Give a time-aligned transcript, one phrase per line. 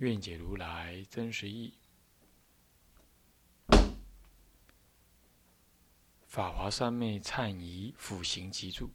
[0.00, 1.74] 愿解如来真实义。
[6.26, 8.90] 法华三昧忏仪辅行集注，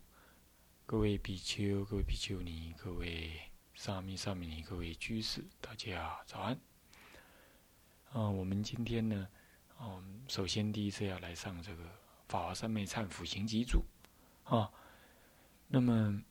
[0.88, 3.40] 各位比丘、各位比丘尼、各位
[3.76, 6.60] 沙弥、沙弥尼、各位居士，大家早安。
[8.15, 9.27] 嗯，我们今天呢，
[9.80, 11.84] 嗯，首先第一次要来上这个
[12.27, 13.85] 法华三昧忏辅行集注
[14.43, 14.71] 啊。
[15.68, 16.24] 那么，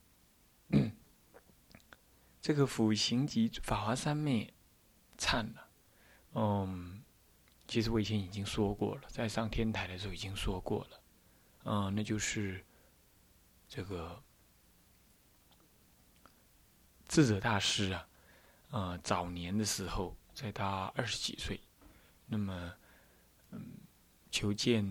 [2.42, 4.52] 这个辅行集法华三昧。
[5.18, 5.68] 忏了，
[6.34, 7.02] 嗯，
[7.66, 11.00] 其实我以前已经说过了，在上天台的时候已经说过了，
[11.64, 12.64] 嗯，那就是
[13.68, 14.22] 这个
[17.08, 18.08] 智者大师啊，
[18.70, 21.60] 呃，早年的时候，在他二十几岁，
[22.26, 22.72] 那么，
[23.50, 23.78] 嗯，
[24.30, 24.84] 求见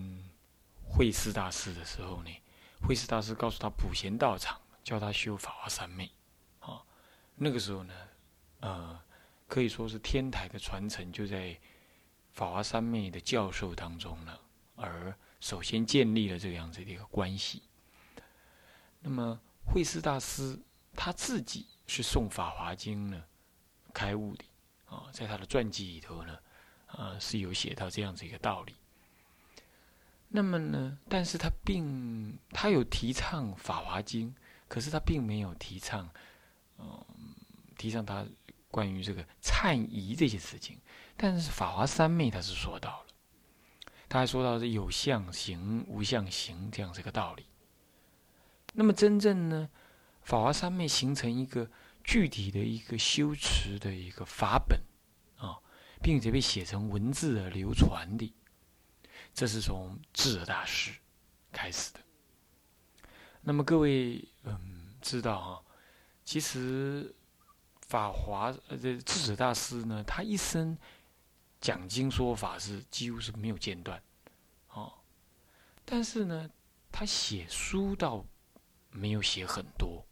[0.82, 2.30] 慧思大师的时候呢，
[2.80, 6.10] 慧思大师告诉他普贤道场，教他修法华三昧，
[6.60, 6.82] 啊，
[7.36, 7.94] 那个时候呢，
[8.60, 9.03] 呃。
[9.54, 11.56] 可以说是天台的传承，就在
[12.32, 14.36] 法华三昧的教授当中呢，
[14.74, 17.62] 而首先建立了这样子的一个关系。
[18.98, 20.58] 那么慧思大师
[20.96, 23.22] 他自己是诵法华经呢
[23.92, 24.44] 开悟的
[24.86, 26.36] 啊，在他的传记里头呢，
[26.86, 28.74] 啊是有写到这样子一个道理。
[30.26, 34.34] 那么呢，但是他并他有提倡法华经，
[34.66, 36.10] 可是他并没有提倡，
[36.78, 37.06] 嗯，
[37.78, 38.26] 提倡他。
[38.74, 40.80] 关于这个忏仪这些事情，
[41.16, 43.06] 但是法华三昧他是说到了，
[44.08, 47.46] 他还说到是有相行、无相行这样这个道理。
[48.72, 49.70] 那么真正呢，
[50.22, 51.70] 法华三昧形成一个
[52.02, 54.80] 具体的一个修持的一个法本
[55.36, 55.62] 啊，
[56.02, 58.34] 并且被写成文字的流传的，
[59.32, 60.90] 这是从智者大师
[61.52, 62.00] 开始的。
[63.42, 65.62] 那么各位嗯知道啊，
[66.24, 67.14] 其实。
[67.94, 70.76] 法华呃，这智者大师呢，他一生
[71.60, 74.02] 讲经说法是几乎是没有间断，
[74.72, 74.92] 哦，
[75.84, 76.50] 但是呢，
[76.90, 78.24] 他写书倒
[78.90, 80.04] 没有写很多。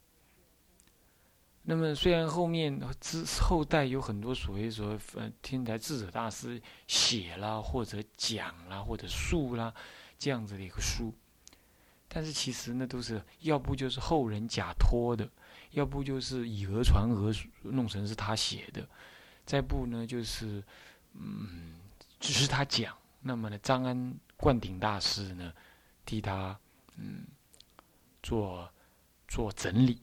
[1.63, 9.73] 那么虽然后面之后代有很多所谓说呃天台智者大师写啦或者讲啦或者述啦
[10.17, 11.13] 这样子的一个书，
[12.07, 15.29] 但是其实呢，都是要不就是后人假托的。
[15.73, 18.81] 要不就是以讹传讹，弄成是他写的；
[19.45, 20.63] 再不呢，就是
[21.13, 21.75] 嗯，
[22.19, 22.95] 只是他讲。
[23.21, 25.51] 那么呢，张安灌顶大师呢，
[26.05, 26.57] 替他
[26.97, 27.25] 嗯
[28.21, 28.71] 做
[29.27, 30.01] 做整理。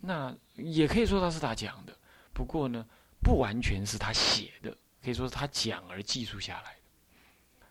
[0.00, 1.96] 那也可以说他是他讲的，
[2.32, 2.86] 不过呢，
[3.20, 4.70] 不完全是他写的，
[5.02, 7.66] 可以说是他讲而记述下来的。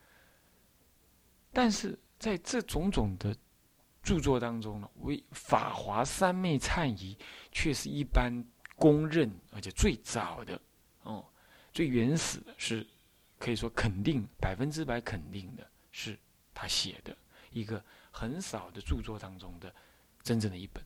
[1.53, 3.35] 但是在这种种的。
[4.07, 7.17] 著作当中呢，为法华三昧忏仪，
[7.51, 8.41] 却是一般
[8.77, 10.57] 公认，而且最早的，
[11.03, 11.25] 哦，
[11.73, 12.87] 最原始的，是
[13.37, 16.17] 可以说肯定百分之百肯定的，是
[16.53, 17.17] 他写的
[17.51, 19.75] 一个很少的著作当中的
[20.23, 20.81] 真正的一本。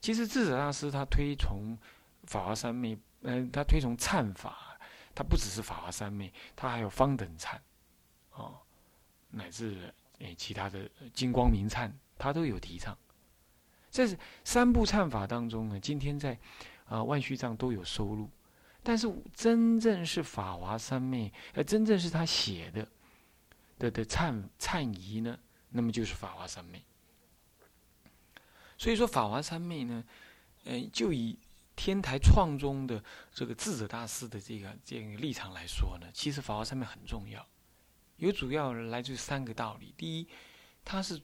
[0.00, 1.78] 其实智者大师他推崇
[2.24, 4.76] 法华三昧，嗯，他推崇忏法，
[5.14, 7.56] 他不只是法华三昧，他还有方等忏，
[8.32, 8.58] 哦，
[9.30, 11.92] 乃至诶其他的金光明忏。
[12.16, 12.96] 他都有提倡，
[13.90, 15.78] 这是三部忏法当中呢。
[15.80, 16.38] 今天在
[16.86, 18.30] 啊万续藏都有收录，
[18.82, 22.88] 但是真正是法华三昧，呃，真正是他写的
[23.78, 25.38] 的的忏忏仪呢，
[25.70, 26.82] 那么就是法华三昧。
[28.78, 30.04] 所以说法华三昧呢，
[30.64, 31.38] 嗯，就以
[31.76, 33.02] 天台创中的
[33.32, 37.44] 这个智者大师的这个这个立场来说呢，其实法华三昧很重要，
[38.16, 39.92] 有主要来自三个道理。
[39.96, 40.28] 第一，
[40.84, 41.20] 它是。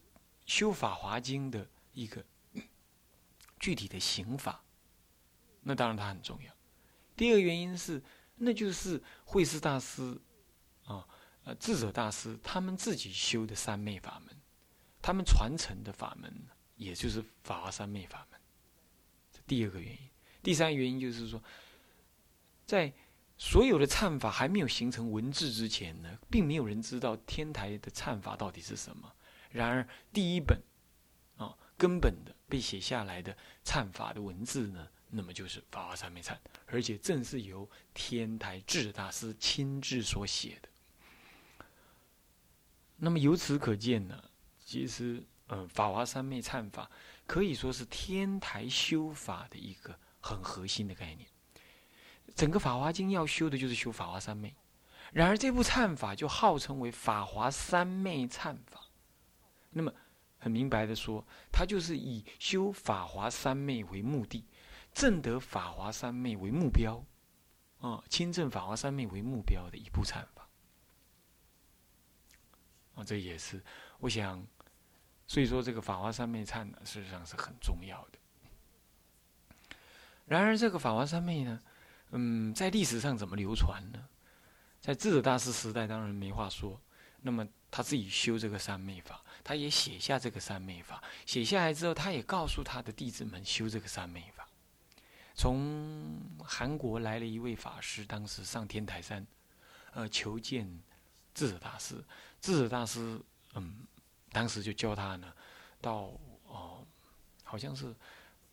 [0.50, 2.24] 修法华经的一个
[3.60, 4.60] 具体的刑法，
[5.62, 6.52] 那当然它很重要。
[7.14, 8.02] 第二个原因是，
[8.34, 10.20] 那就是慧思大师
[10.86, 11.06] 啊，
[11.44, 14.36] 呃，智者大师他们自己修的三昧法门，
[15.00, 16.28] 他们传承的法门，
[16.74, 18.40] 也就是法华三昧法门。
[19.30, 19.98] 这第二个原因。
[20.42, 21.40] 第三个原因就是说，
[22.66, 22.92] 在
[23.38, 29.12] 所有的忏法还没有形成文字之前呢，并没有人知道天台的忏法到底是什么。
[29.50, 30.62] 然而，第一本，
[31.36, 36.32] 啊，根本的被写下来的忏法的文字呢，那么就是《法华三昧忏》，
[36.66, 40.68] 而且正是由天台智大师亲自所写的。
[42.96, 44.22] 那么由此可见呢，
[44.64, 46.84] 其实，嗯，《法华三昧忏法》
[47.26, 51.28] 可以说是天台修法的一个很核心的概念。
[52.36, 54.54] 整个《法华经》要修的就是修法华三昧，
[55.12, 58.84] 然而这部忏法就号称为法华三昧忏法。
[59.70, 59.92] 那么，
[60.38, 64.44] 很明白的说，他就是以修法华三昧为目的，
[64.92, 67.04] 证得法华三昧为目标，
[67.80, 70.48] 啊，亲证法华三昧为目标的一部禅法。
[72.94, 73.62] 啊，这也是
[73.98, 74.44] 我想，
[75.26, 78.18] 所以说这个法华三昧忏呢，事实上是很重要的。
[80.26, 81.60] 然而，这个法华三昧呢，
[82.10, 84.08] 嗯，在历史上怎么流传呢？
[84.80, 86.80] 在智者大师时代，当然没话说。
[87.20, 89.22] 那么他自己修这个三昧法。
[89.42, 94.46] 他也写下这个三昧法，写下来之后，他也告诉他的弟子们修这个三昧法。
[95.34, 99.26] 从韩国来了一位法师，当时上天台山，
[99.92, 100.68] 呃，求见
[101.32, 102.04] 智者大师。
[102.42, 103.18] 智者大师，
[103.54, 103.78] 嗯，
[104.30, 105.32] 当时就教他呢，
[105.80, 106.12] 到
[106.44, 106.86] 哦，
[107.42, 107.94] 好像是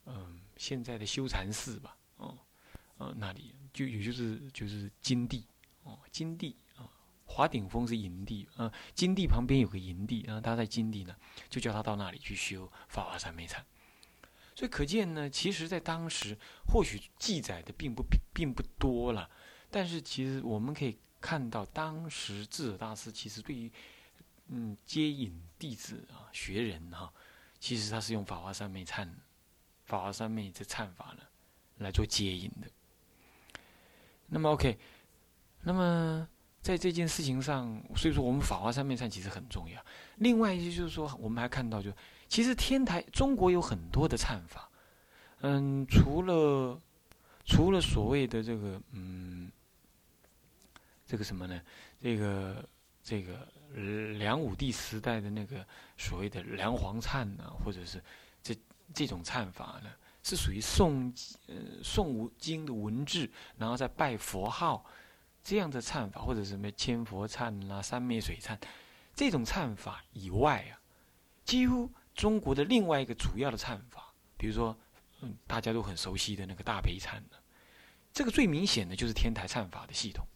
[0.06, 2.38] 嗯现在的修禅寺吧，哦，
[2.98, 5.46] 呃那里就也就是就是金地，
[5.84, 6.56] 哦金地。
[7.28, 11.16] 华顶峰是营地，嗯，金地旁边有个营地，然后他在金地呢，
[11.50, 13.64] 就叫他到那里去修法华三昧禅。
[14.56, 16.36] 所以可见呢，其实在当时
[16.68, 18.04] 或许记载的并不
[18.34, 19.30] 并不多了，
[19.70, 23.72] 但是其实我们可以看到，当时智者大师其实对于
[24.48, 27.14] 嗯接引弟子啊学人哈，
[27.60, 29.08] 其实他是用法华三昧忏，
[29.86, 31.24] 法华三昧这忏法呢
[31.80, 32.68] 来做接引的。
[34.28, 34.80] 那么 OK，
[35.62, 36.28] 那么。
[36.68, 39.82] 在这件事情上，所以说我们法华三昧忏其实很重要。
[40.18, 41.90] 另外一些就是说，我们还看到，就
[42.28, 44.70] 其实天台中国有很多的忏法，
[45.40, 46.78] 嗯，除了
[47.46, 49.50] 除了所谓的这个嗯，
[51.06, 51.62] 这个什么呢？
[52.02, 52.70] 这个
[53.02, 53.48] 这个
[54.18, 55.66] 梁武帝时代的那个
[55.98, 58.04] 所谓的梁皇忏呢，或者是
[58.44, 58.54] 这
[58.94, 59.90] 这种忏法呢，
[60.22, 61.14] 是属于诵
[61.48, 64.86] 呃诵经的文字，然后再拜佛号。
[65.48, 68.58] 这样的忏法，或者什么千佛忏啦、三昧水忏，
[69.16, 70.76] 这种忏法以外啊，
[71.46, 74.78] 几乎中国的另外一个主要的忏法，比如说，
[75.22, 77.38] 嗯，大家都很熟悉的那个大悲忏呢，
[78.12, 80.28] 这个最明显的就是天台忏法的系统。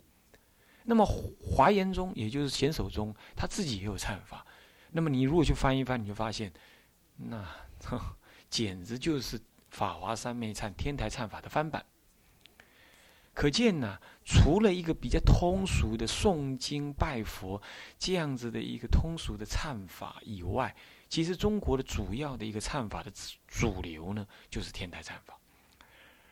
[0.85, 4.45] 那么华严宗，也就是显手宗，他自己也有忏法。
[4.91, 6.53] 那么你如果去翻一翻，你就发现，
[7.17, 7.45] 那
[8.49, 9.37] 简直就是
[9.71, 11.85] 法华三昧忏天台忏法的翻版。
[13.33, 17.61] 可见呢，除了一个比较通俗的诵经拜佛
[17.97, 20.75] 这样子的一个通俗的忏法以外，
[21.07, 23.11] 其实中国的主要的一个忏法的
[23.47, 25.37] 主流呢，就是天台忏法。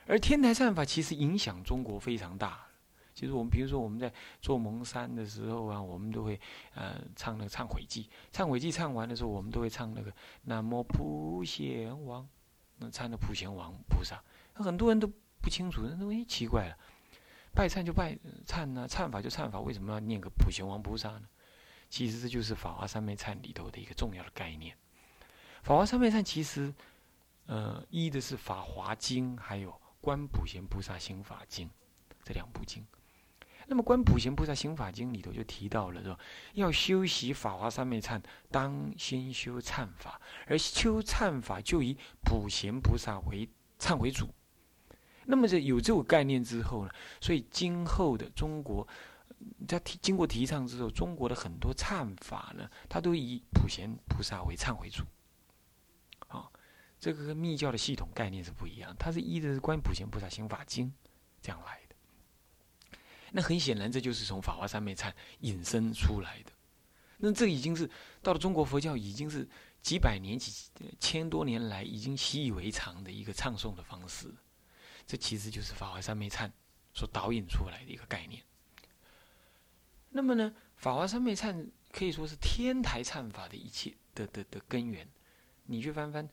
[0.07, 2.65] 而天台忏法其实影响中国非常大。
[3.13, 4.11] 其实我们比如说我们在
[4.41, 6.39] 做蒙山的时候啊，我们都会
[6.73, 8.09] 呃唱那个忏悔记。
[8.33, 10.13] 忏悔记唱完的时候，我们都会唱那个
[10.43, 12.27] 南无普贤王，
[12.77, 14.21] 那唱的普贤王菩萨。
[14.53, 15.09] 很多人都
[15.41, 16.77] 不清楚，那东西奇怪了。
[17.53, 21.23] 拜忏就拜忏呢，忏法就忏法，为什么要念个普贤王菩萨呢？
[21.89, 24.77] 其实这就是法华三昧忏里头的一个重要的概念。
[25.63, 26.73] 法华三昧忏其实，
[27.47, 31.69] 呃，依的是法华经，还有观普贤菩萨行法经
[32.23, 32.85] 这两部经。
[33.65, 36.17] 那么观普贤菩萨行法经里头就提到了说，
[36.53, 44.29] 要修习法华三昧忏，当先修忏法，而修忏法就以普贤菩萨为忏为主。
[45.31, 48.85] 那么这有这种概念之后呢，所以今后的中国，
[49.67, 55.03] 在提经过提倡之后，中国的很多忏法呢，它都以普贤菩萨为忏为主。
[56.29, 56.49] 啊，
[56.99, 60.91] 这个和密教的系统概念是不一样，它是依的是观普贤菩萨行法经
[61.43, 61.95] 这样来的。
[63.31, 66.51] 那很显然，这就是从法华三昧忏引申出来的。
[67.17, 67.87] 那这已经是
[68.23, 69.47] 到了中国佛教，已经是
[69.83, 70.51] 几百年、几
[70.99, 74.33] 千多年来已经习以为常的一个唱诵的方式。
[75.09, 76.51] 这其实就是法华三昧忏
[76.93, 78.43] 所导引出来的一个概念。
[80.11, 85.07] 那么呢，法华三昧忏可以说是天台忏法的一切的的的根源。
[85.65, 86.29] 你去翻翻，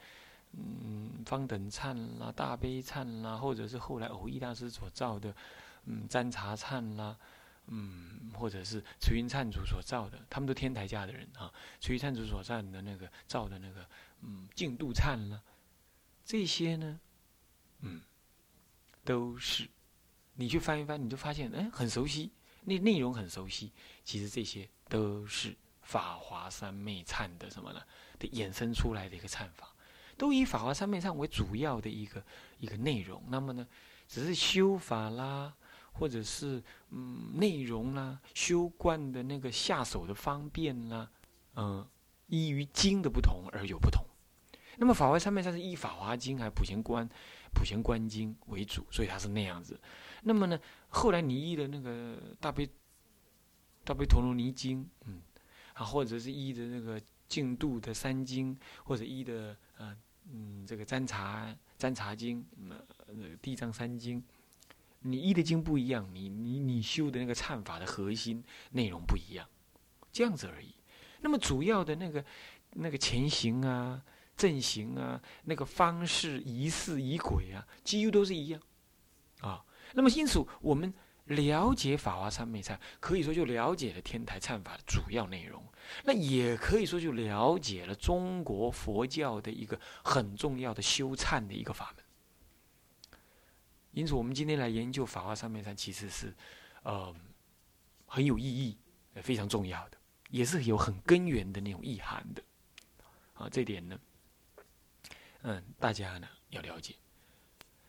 [0.53, 5.35] 嗯，方等忏啦、大悲忏啦，或者是后来偶益大师所造的，
[5.87, 7.17] 嗯，占茶忏啦，
[7.69, 11.51] 嗯，或者是慈云忏主所造的，他们都天台家的人啊。
[11.81, 13.89] 慈云忏主所造的那个造的那个，
[14.21, 15.41] 嗯，净度忏啦，
[16.27, 17.01] 这些呢，
[17.81, 18.03] 嗯。
[19.07, 19.67] 都是，
[20.35, 22.31] 你去翻一翻，你就发现，哎，很熟悉，
[22.65, 23.73] 那内容很熟悉。
[24.05, 27.81] 其实这些都是法华三昧忏的什么呢？
[28.19, 29.73] 的衍生出来的一个忏法。
[30.19, 32.25] 都以法华三昧忏为主要的一个
[32.59, 33.23] 一个内容。
[33.29, 33.67] 那么呢，
[34.09, 35.55] 只是修法啦，
[35.93, 41.11] 或者是嗯内容啦，修观的那个下手的方便啦，
[41.55, 41.87] 嗯，
[42.27, 44.05] 依于经的不同而有不同。
[44.79, 47.09] 那么法华三昧忏是依法华经还普贤观
[47.57, 49.81] 普贤观经为主，所以他是那样子。
[50.23, 52.69] 那么呢，后来你依的那个大悲
[53.85, 55.23] 大悲陀罗尼经，嗯，
[55.73, 57.01] 啊，或者是依的那个。
[57.29, 59.97] 净度的三经，或者一的呃
[60.31, 64.23] 嗯这个占茶占茶经，呃地藏三经，
[65.01, 69.45] 你一的经不一样，你你你修的那个忏法的核心内容不一样，
[70.13, 70.73] 这样子而已。
[71.21, 72.25] 那么主要的那个
[72.75, 74.01] 那个前行啊、
[74.37, 78.61] 阵型啊、那个方式、仪式、仪轨啊，几乎都是一样
[79.41, 79.65] 啊。
[79.95, 80.93] 那么因此我们。
[81.29, 85.61] 了解法华三昧忏，可以说就了解了天台忏法的主要内容，
[86.05, 92.05] 那也可以说就了解了中国佛教的一个很重要的修忏的一个法门。
[93.91, 96.33] 因此，我们今天来研究法华三昧忏，其实是，
[96.85, 97.13] 呃，
[98.07, 98.79] 很有意义、
[99.17, 99.99] 非常重要的，
[100.31, 102.43] 也是有很根源的那种意涵的。
[103.35, 103.99] 啊，这点呢，
[105.49, 106.97] 嗯，大家呢要了解。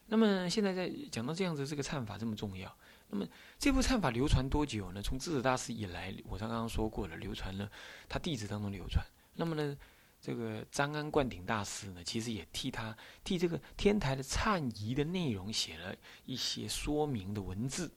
[0.06, 2.72] 那么现在在讲到这样子，这个忏法这么重要。
[3.10, 5.02] 那么这部忏法流传多久呢？
[5.02, 7.70] 从智者大师以来，我刚刚说过了，流传了
[8.08, 9.04] 他弟子当中流传。
[9.34, 9.76] 那么呢，
[10.22, 15.96] 这个张安灌顶大师呢，其实也替他替这个天台的忏仪的内容写了
[16.26, 17.92] 一些说明的文字。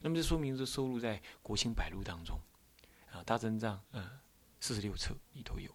[0.00, 2.40] 那么这说明是收录在《国兴百录》当中，
[3.12, 4.04] 啊，大增藏嗯
[4.58, 5.70] 四十六册里头有。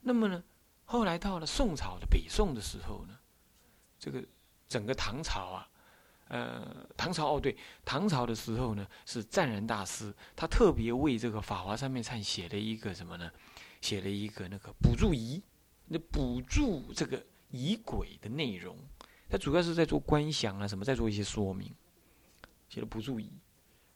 [0.00, 0.44] 那么呢，
[0.86, 3.18] 后来到了宋朝的北宋的时候呢，
[3.98, 4.24] 这个
[4.68, 5.68] 整个唐朝啊。
[6.28, 13.30] 呃，唐朝哦，对，唐朝的时候呢，是湛然大师，他特别为这个《法华三昧忏》写了一个什么呢？
[13.80, 15.40] 写了一个那个补助仪，
[15.84, 18.76] 那补助这个仪轨的内容，
[19.28, 21.72] 他主要是在做观想啊，什么，在做一些说明，
[22.68, 23.30] 写了补助仪。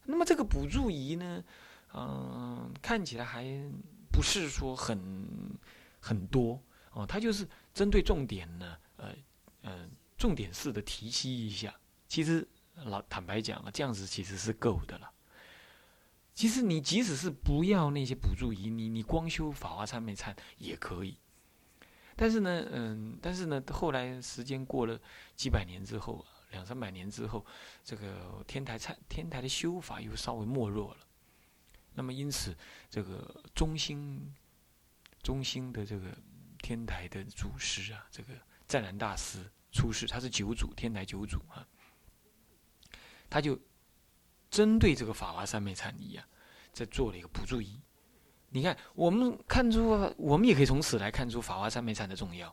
[0.05, 1.43] 那么这个补助仪呢，
[1.95, 3.45] 嗯，看起来还
[4.13, 5.27] 不是说很
[5.99, 9.15] 很多哦，他就是针对重点呢，呃，
[9.63, 11.75] 嗯，重点式的提析一下。
[12.09, 15.11] 其实老坦白讲啊，这样子其实是够的了。
[16.35, 21.17] 其实你即使是不要那些补助仪，你你光修法华忏美忏也可以。
[22.17, 24.99] 但是呢，嗯，但是呢，后来时间过了
[25.37, 27.45] 几百年之后，两三百年之后，
[27.85, 31.01] 这个天台忏天台的修法又稍微没落了。
[31.95, 32.57] 那么因此，
[32.89, 34.35] 这个中心
[35.23, 36.17] 中心的这个
[36.63, 38.33] 天台的祖师啊，这个
[38.67, 39.39] 湛然大师
[39.73, 41.67] 出世，他是九祖天台九祖啊。
[43.29, 43.59] 他就
[44.51, 46.27] 针对这个法华三昧禅仪啊，
[46.73, 47.81] 在做了一个补助仪。
[48.49, 52.53] 你看，我们看出，我们也可以从此来看出法华三昧禅的重要。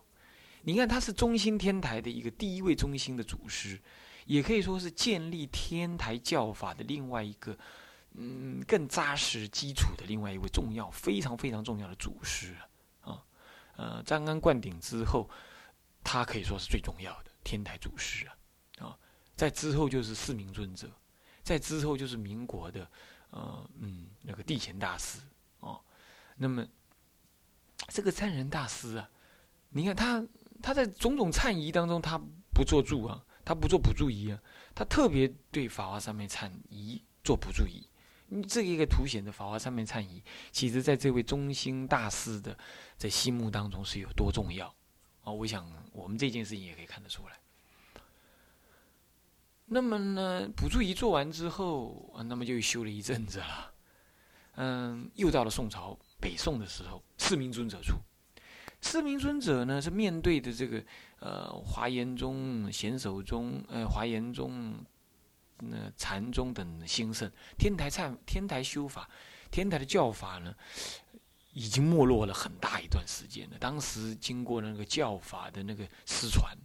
[0.62, 3.82] 你看，他是中心天台的一个第一位中心的祖师，
[4.28, 7.58] 也可以说是建立天台教法的另外一个，
[8.14, 12.67] 嗯，更扎实基础的另外一位重要、非常非常重要的祖师啊。
[13.78, 15.30] 呃，张安灌顶之后，
[16.04, 18.34] 他可以说是最重要的天台祖师啊。
[19.36, 20.90] 在之后就是四明尊者，
[21.44, 22.90] 在之后就是民国的，
[23.30, 25.20] 呃嗯那个地前大师
[25.60, 25.80] 哦，
[26.38, 26.68] 那么
[27.90, 29.08] 这个参人大师啊，
[29.70, 30.26] 你看他
[30.60, 32.20] 他在种种忏仪当中，他
[32.52, 34.42] 不做注啊，他不做补助仪啊，
[34.74, 37.88] 他特别对法华三昧忏仪做补助仪。
[38.30, 42.58] 你这一个凸显的法华三昧忏仪，其实在这位中兴大师的
[42.98, 44.68] 在心目当中是有多重要
[45.24, 45.32] 啊？
[45.32, 47.40] 我想我们这件事情也可以看得出来。
[49.66, 53.74] 那么呢，补助仪做完之后，那么就修了一阵子了。
[54.56, 57.98] 嗯，又到了宋朝北宋的时候，四明尊者出。
[58.82, 60.84] 四明尊者呢，是面对的这个
[61.20, 64.76] 呃华严宗、显首宗、呃华严宗、
[65.60, 69.10] 那禅宗等兴盛，天台忏天台修法，
[69.50, 70.56] 天台的教法呢，
[71.54, 73.58] 已经没落了很大一段时间了。
[73.58, 76.56] 当时经过那个教法的那个失传，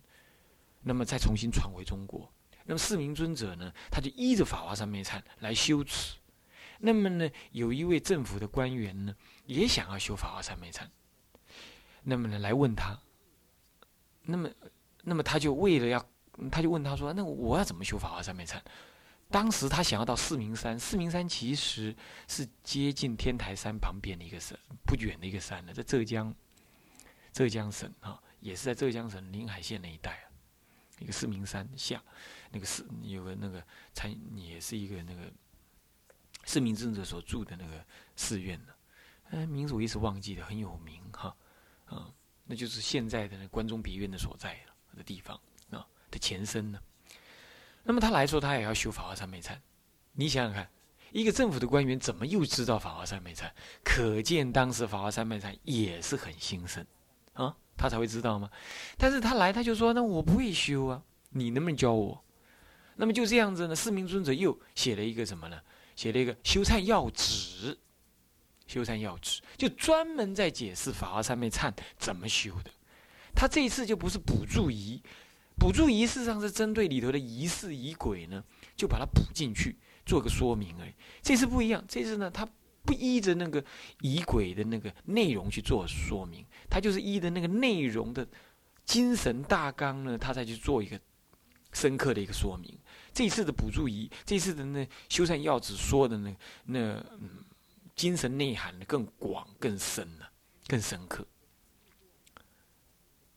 [0.82, 2.30] 那么再重新传回中国。
[2.64, 6.16] 那么四明尊者呢，他就依着法华三昧忏来修持。
[6.78, 9.14] 那么呢，有一位政府的官员呢，
[9.46, 10.82] 也想要修法华三昧忏。
[12.02, 13.00] 那么呢，来问他。
[14.25, 14.50] 那么，
[15.02, 16.04] 那么他就为了要，
[16.50, 18.60] 他就问他说：“那我要怎么修法华三昧忏？”
[19.30, 21.94] 当时他想要到四明山，四明山其实
[22.28, 26.34] 是接近天台山旁边的一个山，不远的一个山呢，在浙江，
[27.32, 30.28] 浙江省啊，也是在浙江省临海县那一带啊。
[30.98, 32.00] 一个四明山下，
[32.50, 35.32] 那个寺有个那个参，也是一个那个
[36.44, 37.84] 四明尊者所住的那个
[38.14, 38.72] 寺院呢。
[39.30, 41.34] 哎，名字我一时忘记了，很有名哈。
[41.86, 42.12] 啊，
[42.44, 44.60] 那就是现在的关中别院的所在
[44.94, 45.40] 的地方
[46.12, 46.78] 的前身呢。
[47.83, 49.59] 那么他来说，他也要修法华三昧忏。
[50.12, 50.71] 你想想看，
[51.11, 53.50] 一个政府的官员怎么又知道法华三昧忏？
[53.83, 56.87] 可见当时法华三昧忏也是很兴盛
[57.33, 58.49] 啊，他才会知道吗？
[58.97, 62.23] 但是他来他就说：“那我不会修啊，你能不能教我？”
[62.95, 65.61] 那么就这样子呢，四明尊者又写了一个什么呢？
[65.97, 67.76] 写了一个修忏要旨。
[68.64, 72.71] 修禅要旨就专门在解释法华三昧忏怎么修的。
[73.35, 75.02] 他这一次就不是补助仪，
[75.59, 78.42] 补助仪式上是针对里头的仪式仪轨呢，
[78.76, 80.92] 就把它补进去做个说明而已。
[81.23, 82.49] 这次不一样，这次呢他
[82.85, 83.64] 不依着那个
[84.00, 88.26] 仪轨的那个内容去做说明，他就是依着那个内容的
[88.85, 91.00] 精神大纲呢，他再去做一个
[91.73, 92.78] 深刻的一个说明。
[93.12, 96.78] 这次的补助仪，这次的那修缮要旨说的那那
[97.21, 97.44] 嗯。
[97.94, 100.32] 精神内涵的更广、更深了，
[100.66, 101.26] 更深刻。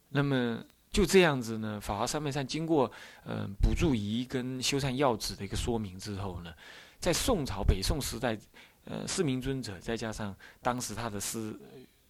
[0.08, 0.64] 那么
[0.96, 2.90] 就这样子呢，法华三昧禅经过
[3.26, 6.54] 嗯补助仪跟修禅要旨的一个说明之后呢，
[7.02, 8.38] 在宋朝北宋时代，
[8.86, 11.54] 呃，四明尊者再加上当时他的师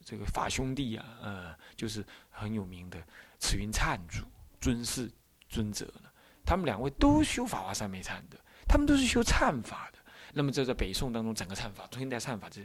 [0.03, 3.03] 这个法兄弟啊，呃，就是很有名的
[3.39, 4.23] 慈云忏主
[4.61, 5.11] 尊师
[5.49, 6.09] 尊者呢，
[6.45, 8.37] 他们两位都修法华三昧禅的，
[8.67, 9.97] 他们都是修忏法的。
[10.31, 12.61] 那么这在北宋当中，整个忏法、现代忏法，这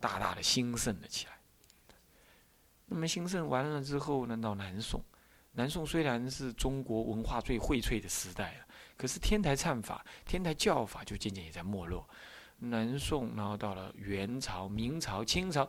[0.00, 1.32] 大大的兴盛了起来。
[2.86, 5.04] 那么兴盛完了之后呢，到南宋，
[5.52, 8.66] 南宋虽然是中国文化最荟萃的时代了，
[8.96, 12.08] 可是天台忏法、天台教法就渐渐也在没落。
[12.58, 15.68] 南宋，然后到了元朝、明朝、清朝，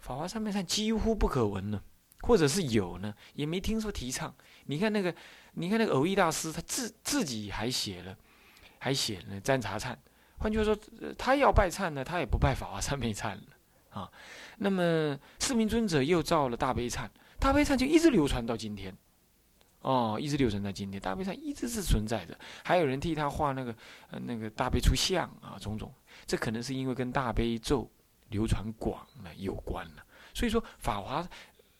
[0.00, 1.82] 法华三昧忏几乎不可闻了，
[2.22, 4.34] 或者是有呢，也没听说提倡。
[4.66, 5.14] 你看那个，
[5.52, 8.16] 你看那个偶益大师，他自自己还写了，
[8.78, 9.96] 还写了占茶忏。
[10.38, 10.76] 换句话说，
[11.16, 13.42] 他要拜忏呢，他也不拜法华三昧忏了
[13.90, 14.10] 啊。
[14.58, 18.96] 那么四明尊者又造了大悲忏，大悲忏就一直流传到今天，
[19.80, 22.38] 哦，一直流传到今天，大悲忏一直是存在的。
[22.64, 23.74] 还有人替他画那个
[24.10, 25.92] 呃那个大悲出像啊，种种，
[26.26, 27.90] 这可能是因为跟大悲咒
[28.30, 30.04] 流传广了有关了。
[30.32, 31.22] 所以说法华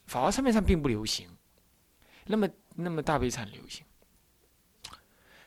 [0.06, 1.28] 法华三昧忏并不流行，
[2.26, 3.84] 那么那么大悲忏流行。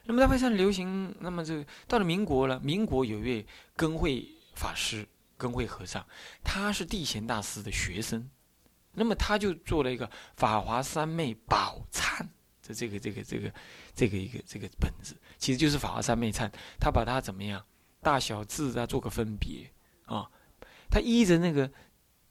[0.10, 2.58] 那么大悲忏流行，那么这到了民国了。
[2.62, 6.06] 民国有一位根慧法师、根慧和尚，
[6.46, 8.30] 他是地贤大师的学生。
[9.00, 12.20] 那么他就做了一个《法华三昧宝忏》
[12.68, 13.54] 的这个、这个、这个、
[13.94, 16.50] 这个一个这个本子，其实就是《法华三昧忏》。
[16.80, 17.64] 他把它怎么样，
[18.02, 19.72] 大小字啊做个分别
[20.06, 20.28] 啊。
[20.90, 21.72] 他依着那个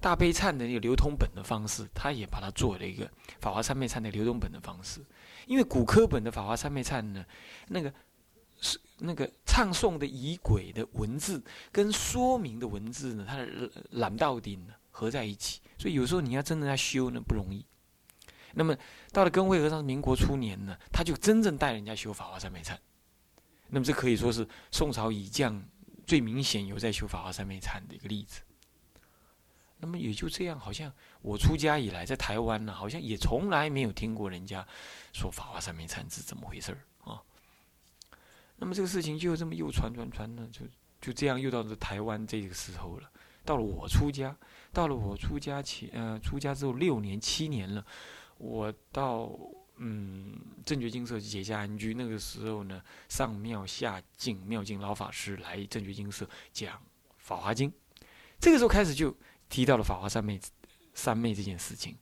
[0.00, 3.06] 大悲忏的那个流通本的方式，他也把它做了一个
[3.38, 5.00] 《法华三昧忏》的流通本的方式。
[5.46, 7.24] 因为古科本的《法华三昧忏》呢，
[7.68, 7.94] 那个
[8.60, 17.62] 是那个唱诵的仪轨的文字跟说明的文字呢，它的揽道顶呢合在一起，所以有时候你要真的要修呢不容易。
[18.54, 18.74] 那么
[19.12, 22.72] 到了根慧和尚民国初年呢，他就真正带人家修《法华三昧忏》。
[23.68, 25.62] 那么这可以说是宋朝以降
[26.06, 28.40] 最明显有在修《法华三昧忏》的一个例子。
[29.78, 34.66] 那么也就这样，好像我出家以来，在台湾呢，好像也从来没有听过人家
[35.12, 37.20] 说法华三昧禅是怎么回事儿啊。
[38.56, 40.64] 那么这个事情就这么又传传传呢，就
[41.02, 43.10] 就这样又到了台湾这个时候了。
[43.46, 44.36] 到了我出家，
[44.72, 47.86] 到了我出家前，呃，出家之后六年七年了，
[48.36, 49.30] 我到
[49.76, 51.94] 嗯正觉精舍结家安居。
[51.94, 56.82] 那个时候呢，上庙下敬妙境老法师来正觉精舍讲
[57.16, 57.72] 法华经，
[58.38, 59.16] 这个时候开始就。
[59.48, 60.40] 提到了法华三昧，
[60.92, 61.96] 三昧这件事情，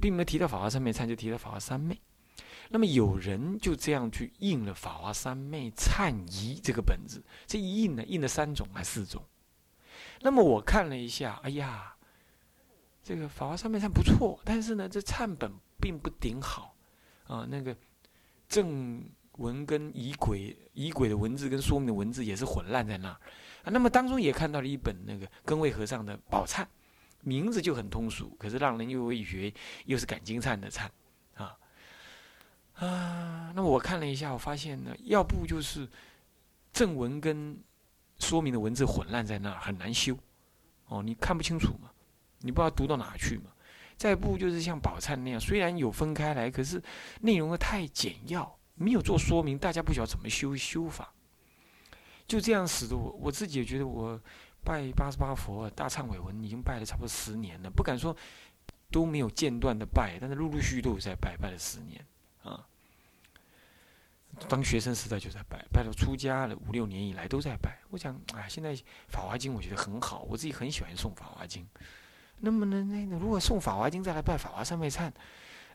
[0.00, 2.00] 并没有提到法华三昧忏，就提到法华三昧。
[2.70, 9.22] 那么有人就这样去印了《法华三昧忏仪》这个本子，这一印呢，印了三种还四种？
[10.20, 11.94] 那么我看了一下，哎呀，
[13.02, 16.74] 这个《法华三昧忏》不错，但是呢，这忏本并不顶好，
[17.26, 17.76] 啊，那个
[18.48, 23.20] 正文跟仪轨、仪轨的文字跟说明的文字也是混乱在那儿。
[23.70, 26.64] 那么当中也看到了一本那个根位和尚的宝忏，
[27.22, 29.52] 名字就很通俗，可是让人又会以为
[29.84, 30.88] 又是感经忏的忏，
[31.34, 31.58] 啊
[32.74, 33.52] 啊！
[33.54, 35.88] 那么我看了一下，我发现呢，要不就是
[36.72, 37.58] 正文跟
[38.18, 40.16] 说明的文字混乱在那儿，很难修，
[40.86, 41.90] 哦，你看不清楚嘛，
[42.40, 43.50] 你不知道读到哪去嘛。
[43.96, 46.82] 再不就是像宝忏那样，虽然有分开来，可是
[47.22, 51.12] 内容太简要，没有做说明，大家不晓得怎么修修法。
[52.26, 54.20] 就这样使得我我自己也觉得我
[54.62, 58.14] 拜八十八佛大忏悔文已经拜了差不多十年了，不敢说
[58.90, 62.04] 都没有间断的拜，但是陆陆续续都有在拜，拜了十年。
[64.48, 67.78] 当学生时代就在拜，拜到出家了五六年以来都在拜。
[67.90, 68.76] 我想，哎，现在
[69.08, 71.66] 法华经我觉得很好，我自己很喜欢诵法华经
[72.38, 75.08] 那么呢，那如果送《法华经》再来拜《法华三昧忏》，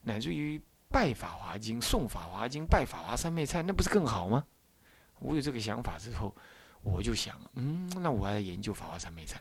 [0.03, 4.45] 乃至于拜《法华经》、送《法华经》、拜《法华三昧忏》，那不是更好吗？
[5.19, 6.35] 我有这个想法之后，
[6.83, 9.33] 我就想，嗯，那我要研究《法华三昧忏》。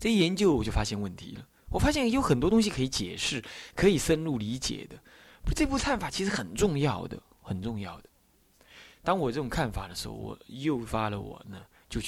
[0.00, 1.46] 这一研究，我就发现问题了。
[1.70, 3.44] 我发现有很多东西可以解释，
[3.76, 4.96] 可以深入理解的。
[5.54, 8.08] 这部忏法其实很重要的，很重要的。
[9.02, 12.00] 当我这种看法的时候，我诱发了我呢，就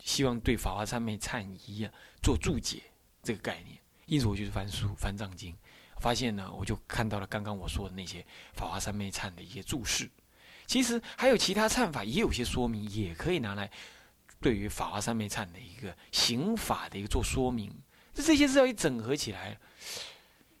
[0.00, 2.82] 希望对《法华三昧忏仪》啊做注解
[3.22, 3.76] 这个概念。
[4.06, 5.54] 因此，我就去翻书、翻藏经，
[6.00, 8.22] 发现呢，我就看到了刚刚我说的那些
[8.54, 10.08] 《法华三昧忏》的一些注释。
[10.66, 13.70] 其实还有其他忏法，也有些说明，也可以拿来
[14.40, 17.72] 对于《法华三昧忏》的一个刑法的一个做说明。
[18.14, 19.58] 这这些资料一整合起来，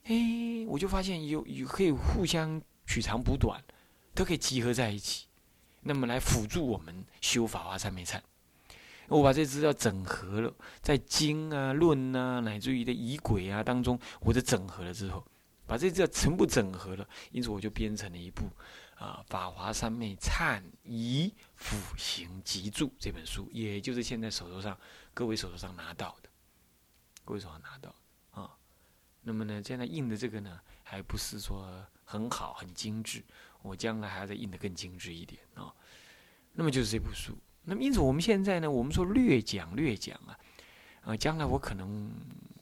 [0.04, 3.62] 哎，我就发现有有可以互相取长补短，
[4.16, 5.26] 都可以集合在一起，
[5.82, 8.16] 那么来辅助我们修《法华三昧忏》。
[9.08, 10.52] 我把这资料整合了，
[10.82, 15.24] 在经啊、论啊，乃至于的仪轨啊当中，我都整合了之后，
[15.66, 18.48] 把这资料全部整合了，因此我就编成了一部。
[18.96, 24.74] 啊，《法华三昧忏仪辅行集注》这本书，也就是现在手头上
[25.12, 26.30] 各位手头上拿到的，
[27.22, 27.94] 各位手上拿到
[28.30, 28.56] 啊。
[29.20, 33.22] 那么呢，现在印的这个呢，还不是说很好、很精致，
[33.66, 35.74] 我将来还要再印的更精致一点啊。
[36.52, 37.36] 那么就是这部书。
[37.64, 40.38] 那么因此，我们现在呢，我们说略讲略讲啊，
[41.02, 42.10] 啊，将来我可能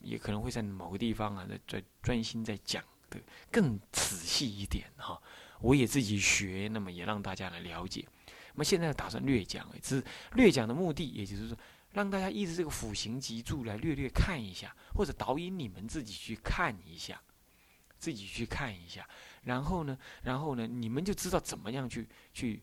[0.01, 5.21] 也可能会在某个地方啊，在在专心在讲的更仔细一点哈。
[5.61, 8.07] 我也自己学，那么也让大家来了解。
[8.55, 11.57] 那么现在打算略讲，只是略讲的目的，也就是说，
[11.93, 17.21] 让大家依着这个辅行集注来略略看一下，或者导引你们自己去看一下，
[17.99, 19.09] 自己去看一下。
[19.45, 22.63] 然后呢，然后呢，你们就知道怎么样去去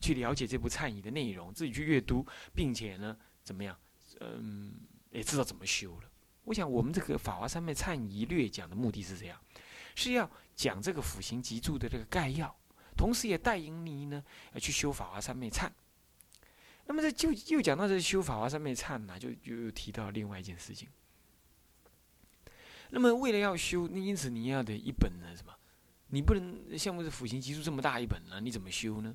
[0.00, 3.76] 去了解这部忏仪的内容，自己去阅读，并且呢，怎么样，
[4.20, 4.74] 嗯，
[5.10, 6.10] 也知道怎么修了。
[6.44, 9.36] 我想，我们这个法华三昧忏仪略讲的目的是这样。
[9.94, 12.54] 是要讲这个辅行集注的这个概要，
[12.96, 14.22] 同时也带引你呢，
[14.60, 15.70] 去修法华三昧忏。
[16.84, 20.88] 那么这就又讲到这修法华三昧忏呢，就就又提到另外一件事情。
[22.90, 25.55] 那么为了要修，那因此你要的一本呢什么？
[26.08, 28.40] 你不能像我这辅行集注这么大一本呢？
[28.40, 29.14] 你怎么修呢？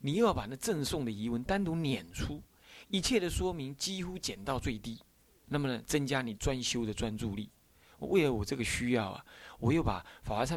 [0.00, 2.42] 你又要把那赠送的遗文单独撵出，
[2.88, 5.00] 一切的说明几乎减到最低，
[5.46, 7.50] 那么呢，增加你专修的专注力。
[8.00, 9.24] 为了我这个需要啊，
[9.58, 10.56] 我又把法华忏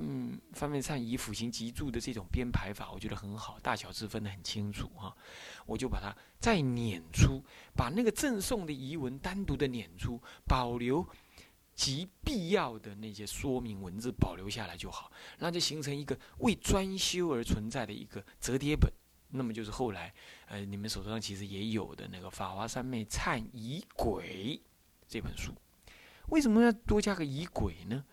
[0.54, 5.16] 方面忏以辅行集注的这种编排法，我觉得很好，大小字分得很清楚哈。
[5.66, 7.44] 我就把它再撵出，
[7.76, 11.04] 把那个赠送的遗文单独的撵出，保留
[11.76, 18.92] 极必要的那些说明文字保留下来就好，那就形成一个为专修而存在的一个折叠本。
[19.30, 20.14] 那么就是后来
[20.48, 24.62] 呃你们手头上其实也有的那个法华三昧忏仪轨
[25.08, 25.54] 这本书。
[26.28, 28.04] 为什么要多加个仪轨呢？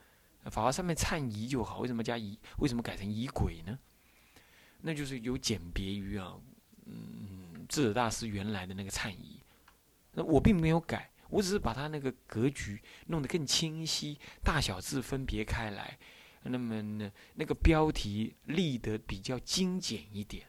[0.44, 2.38] 法华上面忏仪就好，为什么加仪？
[2.58, 3.78] 为什么改成仪轨呢？
[4.80, 6.34] 那就是有简别于啊，
[6.86, 9.40] 嗯，智者大师原来的那个忏仪。
[10.12, 15.98] 那我并没有改，我只是把它那个格局弄得更清晰，大小字分别开来。
[16.42, 20.46] 那么呢，那个标题立得比较精简一点，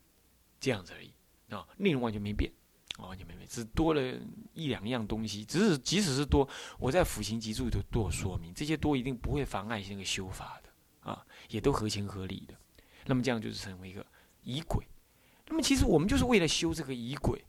[0.59, 1.11] 这样子而已
[1.49, 2.51] 啊，内容完全没变。
[2.97, 4.19] 完全没变，只多了
[4.53, 5.45] 一两样东西。
[5.45, 6.45] 只是即使是多，
[6.77, 12.53] 我在辅行集注里头多说明，这些多一定不会妨碍那个修法的啊，也都合情合理的。
[13.05, 14.05] 那么这样就是成为一个
[14.43, 14.85] 仪轨。
[15.47, 17.41] 那么其实我们就是为了修这个仪轨，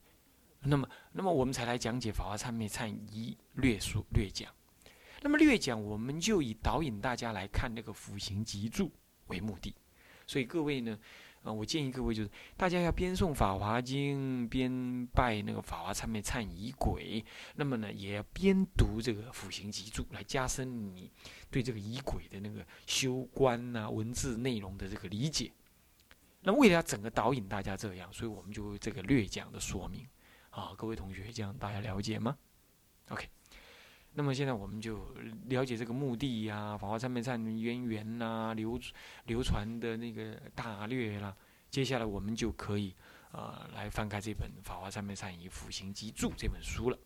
[0.62, 4.52] 那么那么我们才来讲解《法华忏灭忏仪略说略讲。
[5.22, 8.90] 那么略讲，我们就以导引大家来看那个辅行集注
[9.26, 9.74] 为目的。
[10.26, 10.98] 所以各位呢。
[11.42, 21.10] 啊，我建议各位就是，大家要边诵《法华经》边拜那个法华忏灭忏仪轨，那么呢，也要边读这个辅行集注，来加深你
[21.50, 25.50] 对这个仪轨的那个修观呐、文字内容的这个理解。
[26.42, 30.06] 那为了要整个导引大家这样，所以我们就这个略讲的说明。
[30.50, 32.36] 啊，各位同学，这样大家了解吗
[33.08, 33.28] ？OK。
[34.12, 35.14] 那么现在我们就
[35.46, 38.78] 了解这个目的呀，法华三昧忏渊源呐，流
[39.26, 41.36] 流传的那个大略啦。
[41.70, 42.92] 接下来我们就可以
[43.30, 46.98] 呃来翻开这本《法华三昧忏仪辅行集注》这本书了。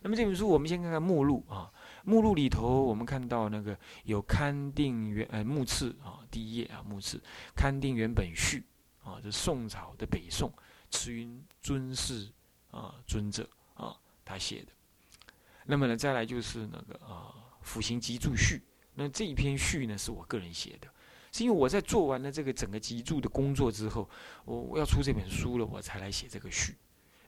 [0.00, 1.70] 那么这本书我们先看看目录啊，
[2.04, 7.22] 目录里头我们看到那个有勘定原呃目次啊，第一页啊目次
[7.54, 8.64] 勘定原本序
[9.02, 10.50] 啊，这宋朝的北宋
[10.90, 12.32] 慈云尊士
[12.74, 14.72] 啊尊者啊他写的。
[15.66, 17.32] 那么呢，再来就是那个啊，
[17.62, 18.60] 辅行集注序。
[18.94, 20.88] 那这一篇序呢，是我个人写的，
[21.32, 24.08] 是因为我在做完了这个整个集注的工作之后，
[24.44, 26.76] 我我要出这本书了，我才来写这个序。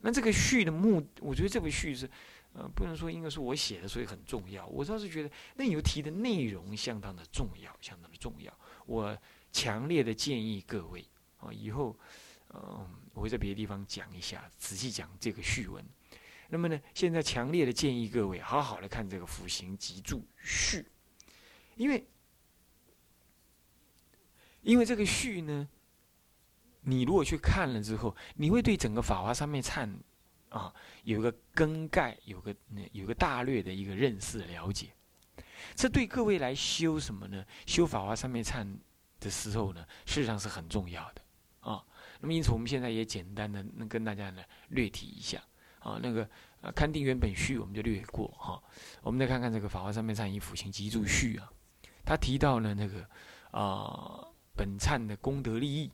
[0.02, 2.08] 那这个序的目，我觉得这个序是，
[2.52, 4.64] 呃，不能说应该是我写的，所以很重要。
[4.66, 8.52] 我倒是觉得那有提的内容相当的重要，相当的重要。
[8.84, 9.16] 我
[9.50, 11.04] 强烈的建议各位
[11.38, 11.98] 啊，以后
[12.56, 15.84] 嗯，我会在别的地方讲一下，仔细讲这个序文。
[16.48, 20.78] 那么呢，现在强烈的建议各位好好的看这个《辅行集注序》，
[21.76, 22.06] 因为
[24.62, 25.68] 因为这个序呢，
[26.82, 29.86] 你如果去看了之后，你会对整个《法华三昧忏》。
[30.48, 32.54] 啊，有个更概，有个
[32.92, 34.90] 有个大略的一个认识了解，
[35.74, 37.44] 这对各位来修什么呢？
[37.66, 38.64] 修法华三昧忏
[39.18, 41.22] 的时候呢，事实上是很重要的
[41.60, 41.84] 啊。
[42.26, 45.40] 那么因此，我们现在也简单的能跟大家呢略提一下
[45.78, 45.96] 啊。
[46.02, 46.28] 那个
[46.60, 48.60] 呃，勘定原本序我们就略过哈。
[49.00, 51.48] 我们再看看这个法华三昧忏以辅行集注序啊，
[52.04, 53.08] 他提到了那个
[53.52, 55.88] 啊本忏的功德利益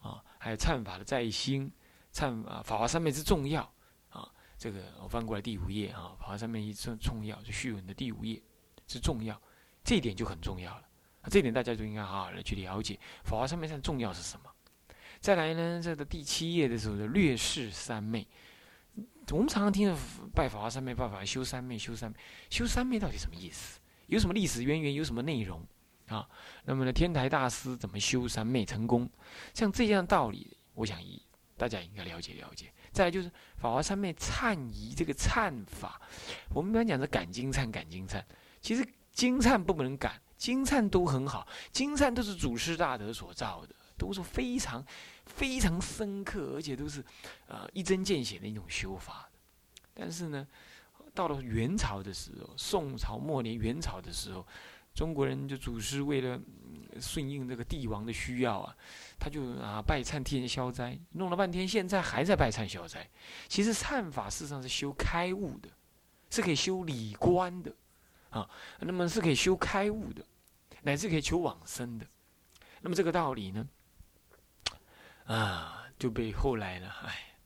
[0.00, 1.70] 啊，还有忏法的在心，
[2.14, 3.70] 忏啊法华三昧之重要
[4.08, 4.26] 啊。
[4.56, 8.42] 这个我翻过来第五页啊，法华三面一重重要是序文的第五页
[8.86, 9.38] 是重要，
[9.84, 10.84] 这一点就很重要了。
[11.28, 14.50] 这一点大家就应该好好的去了解法华三面上重要是什么。
[15.24, 18.26] 再来呢，这个第七页的时候的略释三昧，
[19.30, 19.96] 我们常常听的
[20.34, 22.16] 拜法华三昧，拜法修三昧，修三昧，
[22.50, 23.80] 修三昧到底什么意思？
[24.08, 24.92] 有什么历史渊源？
[24.92, 25.66] 有什么内容
[26.08, 26.28] 啊？
[26.66, 29.08] 那么呢，天台大师怎么修三昧成功？
[29.54, 31.22] 像这样道理，我想一
[31.56, 32.70] 大家应该了解了解。
[32.92, 35.98] 再来就是法华三昧忏仪这个忏法，
[36.50, 38.22] 我们一般讲的感经忏感经忏，
[38.60, 44.84] 其实经忏不能感，经忏都很好，经忏都是祖师大德所造的，都是非常
[45.26, 47.04] 非常深刻，而且都是
[47.46, 49.28] 呃一针见血的一种修法。
[49.94, 50.46] 但是呢，
[51.14, 54.46] 到了元朝的时候，宋朝末年元朝的时候，
[54.94, 56.40] 中国人就祖师为了
[57.00, 58.76] 顺应这个帝王的需要啊。
[59.18, 63.08] 他就啊拜忏替人消灾，弄了半天，现在还在拜忏消灾。
[63.48, 65.68] 其实忏法事实上是修开悟的，
[66.30, 67.72] 是可以修理观的，
[68.30, 70.22] 啊，那么是可以修开悟的，
[70.82, 72.06] 乃至可以求往生的。
[72.82, 73.66] 那么这个道理呢，
[75.24, 77.36] 啊，就被后来呢，哎，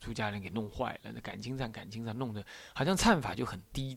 [0.00, 1.10] 出家人给弄坏了。
[1.12, 3.96] 那感情上感情上弄得好像忏法就很低，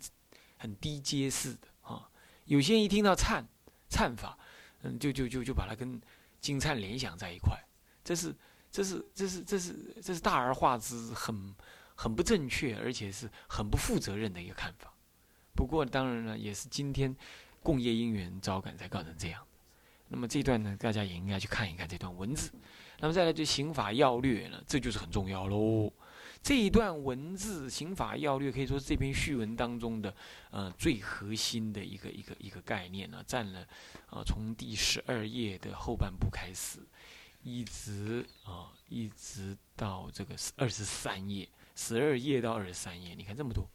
[0.58, 2.10] 很低阶似的啊。
[2.46, 3.44] 有些人一听到忏
[3.90, 4.38] 忏法，
[4.82, 6.02] 嗯，就就就就把它跟
[6.42, 7.56] 金灿联想在一块，
[8.04, 8.36] 这是
[8.72, 11.56] 这是这是这是这是大而化之，很
[11.96, 14.92] 很不正确，而且是很不负责任的一个看法。
[15.54, 17.16] 不过当然了，也是今天
[17.62, 19.46] 共业因缘招感才搞成这样。
[20.08, 22.52] 那么这段呢，大家也应该去看一看这段文字。
[23.00, 25.92] 那么再来就刑法要略呢，这就是很重要喽。
[26.42, 30.16] 这一段文字刑法要略可以说是这篇序文当中的
[30.52, 33.68] 呃最核心的一个一个一个概念呢，占了
[34.10, 36.80] 啊从第十二页的后半部开始，
[37.44, 43.70] 一直啊一直到这个二十三页，十二页到二十三页，你看这么多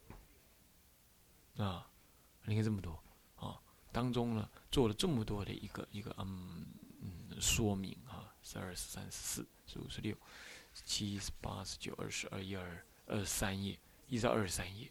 [1.62, 1.86] 啊，
[2.46, 2.98] 你看这么多
[3.36, 3.60] 啊，
[3.92, 6.64] 当中呢做了这么多的一个一个嗯
[7.02, 7.94] 嗯说明，
[8.44, 10.16] 十二十三十四十五十六。
[10.84, 13.78] 七十八十九二十二一二二三页，
[14.08, 14.90] 一直到二十三页。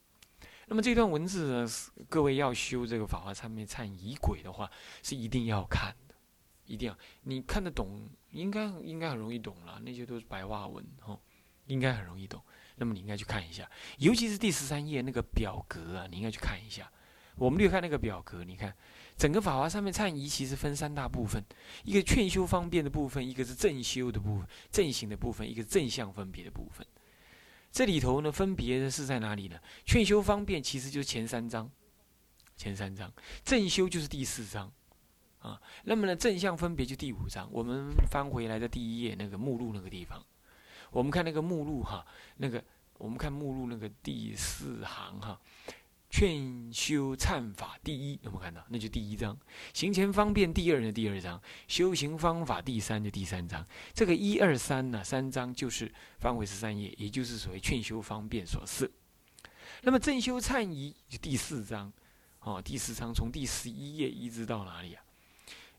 [0.65, 1.67] 那么这段文字呢，
[2.07, 4.71] 各位要修这个法华忏面忏仪轨的话，
[5.03, 6.15] 是一定要看的，
[6.63, 9.77] 一定要你看得懂，应该应该很容易懂了。
[9.83, 11.19] 那些都是白话文哦，
[11.65, 12.41] 应该很容易懂。
[12.77, 16.89] 那么你应该去看一下，尤其是第十三页那个表格啊，你应该去看一下。
[17.35, 18.75] 我们略看那个表格，你看。
[19.15, 21.41] 整个法华上面忏仪其实分三大部分，
[21.83, 26.85] 一个劝修方便的部分，一个是正修的部分，正行的部分，一个是正向分别的部分。
[27.71, 29.59] 这里头呢，分别的是在哪里呢？
[29.85, 31.69] 劝修方便其实就是前三章，
[32.57, 33.07] 前三章；
[33.45, 34.71] 正修就是第四章，
[35.41, 37.47] 啊，那么呢，正向分别就第五章。
[37.51, 40.25] 我们翻回来的第一页那个目录那个地方，
[40.89, 42.03] 我们看那个目录哈，
[42.37, 42.63] 那个
[42.97, 45.39] 我们看目录那个第四行哈。
[46.13, 48.63] 劝修忏法第一有没有看到？
[48.69, 49.35] 那就第一章。
[49.73, 50.91] 行前方便第二呢？
[50.91, 51.41] 第二章。
[51.67, 53.67] 修行方法第三就第三章。
[53.95, 58.91] 这个一二三呢，三章就是方位十三页，也就是所谓劝修方便所示。
[59.81, 61.91] 那么正修忏仪就第四章，
[62.41, 65.03] 哦，第四章从第十一页一直到哪里啊？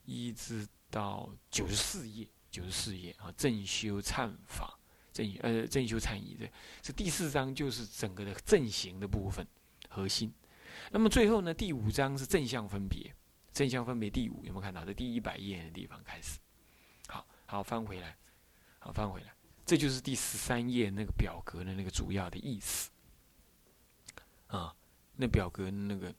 [0.05, 3.33] 一直到九十四页，九十四页啊。
[3.37, 4.77] 正修忏法，
[5.13, 6.51] 正呃正修忏仪的
[6.83, 9.47] 这第四章就是整个的正行的部分。
[9.95, 10.35] 核心，
[10.91, 11.55] 那么最后呢？
[11.55, 13.15] 第五章是正向分别，
[13.53, 14.85] 正向分别第五有没有看到？
[14.85, 16.41] 在第一百页的地方开始，
[17.07, 18.17] 好好翻回来，
[18.81, 19.33] 好翻回来，
[19.65, 22.91] 这就是第十三页那个表格的那个主要的意思
[24.49, 24.75] 啊。
[25.17, 26.13] 那表格那个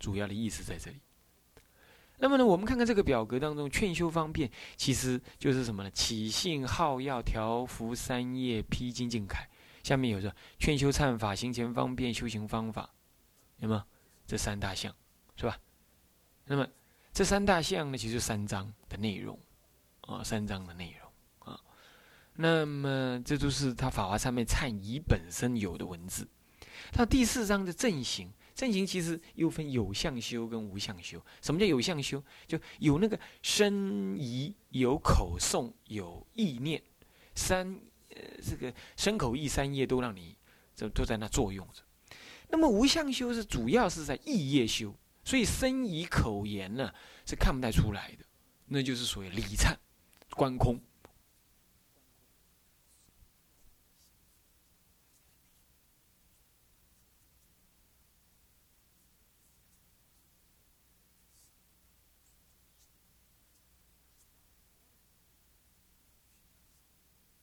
[0.00, 0.96] 主要的意思在这里。
[2.18, 5.90] 那么呢，我们看看这个表格当中劝修方便，其实就是什么呢？
[5.92, 9.48] 起信号要调伏三页披经净楷。
[9.86, 12.92] 下面有说劝修忏法、行前方便、修行方法，
[13.58, 13.86] 那么？
[14.26, 14.92] 这三大项
[15.36, 15.60] 是吧？
[16.46, 16.66] 那么
[17.12, 19.38] 这三大项呢，其实三章的内容
[20.00, 21.60] 啊，三章的内容啊。
[22.34, 26.26] 那么这都是他《法华上面忏仪》本身有的文字。
[26.90, 31.24] 到第四章的正行，正行其实又分有相修跟无相修。
[31.40, 32.20] 什么叫有相修？
[32.48, 36.82] 就有那个身仪、有口诵、有意念，
[37.36, 37.78] 三
[38.16, 40.36] 呃这个身口意三业都让你
[40.74, 41.82] 这都在那作用着。
[42.48, 46.92] 那么无相修是主要是在意业修，所以身以口言呢
[47.26, 48.24] 是看不太出来的，
[48.66, 49.74] 那就是所谓理忏、
[50.30, 50.80] 观空。